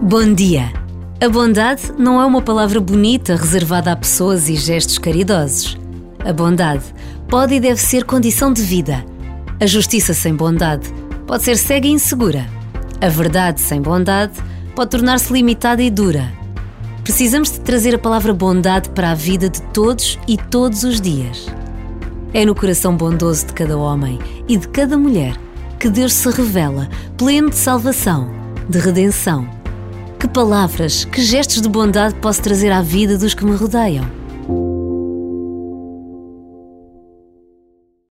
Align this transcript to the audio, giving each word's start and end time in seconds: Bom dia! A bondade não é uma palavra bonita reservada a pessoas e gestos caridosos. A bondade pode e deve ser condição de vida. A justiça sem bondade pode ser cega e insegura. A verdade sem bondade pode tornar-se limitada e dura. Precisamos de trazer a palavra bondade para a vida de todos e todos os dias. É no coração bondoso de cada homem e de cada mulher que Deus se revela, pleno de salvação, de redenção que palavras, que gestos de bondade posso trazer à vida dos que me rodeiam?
Bom 0.00 0.32
dia! 0.32 0.72
A 1.20 1.28
bondade 1.28 1.92
não 1.98 2.22
é 2.22 2.24
uma 2.24 2.40
palavra 2.40 2.78
bonita 2.80 3.34
reservada 3.34 3.90
a 3.90 3.96
pessoas 3.96 4.48
e 4.48 4.54
gestos 4.54 4.96
caridosos. 4.96 5.76
A 6.24 6.32
bondade 6.32 6.84
pode 7.28 7.54
e 7.54 7.60
deve 7.60 7.80
ser 7.80 8.04
condição 8.04 8.52
de 8.52 8.62
vida. 8.62 9.04
A 9.60 9.66
justiça 9.66 10.14
sem 10.14 10.36
bondade 10.36 10.88
pode 11.26 11.42
ser 11.42 11.56
cega 11.56 11.88
e 11.88 11.90
insegura. 11.90 12.46
A 13.00 13.08
verdade 13.08 13.60
sem 13.60 13.82
bondade 13.82 14.34
pode 14.72 14.92
tornar-se 14.92 15.32
limitada 15.32 15.82
e 15.82 15.90
dura. 15.90 16.32
Precisamos 17.02 17.50
de 17.50 17.58
trazer 17.60 17.96
a 17.96 17.98
palavra 17.98 18.32
bondade 18.32 18.90
para 18.90 19.10
a 19.10 19.14
vida 19.14 19.48
de 19.48 19.60
todos 19.72 20.16
e 20.28 20.36
todos 20.36 20.84
os 20.84 21.00
dias. 21.00 21.48
É 22.32 22.44
no 22.44 22.54
coração 22.54 22.96
bondoso 22.96 23.46
de 23.46 23.52
cada 23.52 23.76
homem 23.76 24.16
e 24.46 24.56
de 24.56 24.68
cada 24.68 24.96
mulher 24.96 25.36
que 25.76 25.90
Deus 25.90 26.12
se 26.12 26.30
revela, 26.30 26.88
pleno 27.16 27.50
de 27.50 27.56
salvação, 27.56 28.30
de 28.68 28.78
redenção 28.78 29.57
que 30.18 30.26
palavras, 30.26 31.04
que 31.04 31.22
gestos 31.22 31.62
de 31.62 31.68
bondade 31.68 32.16
posso 32.16 32.42
trazer 32.42 32.72
à 32.72 32.82
vida 32.82 33.16
dos 33.16 33.34
que 33.34 33.44
me 33.44 33.54
rodeiam? 33.54 34.17